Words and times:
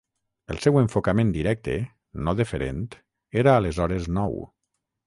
El 0.53 0.61
seu 0.63 0.79
enfocament 0.81 1.33
directe, 1.35 1.77
no 2.29 2.35
deferent, 2.41 2.83
era 3.45 3.57
aleshores 3.61 4.15
nou. 4.19 4.43